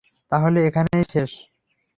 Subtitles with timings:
[0.31, 1.31] তাহলে এখানেই শেষ?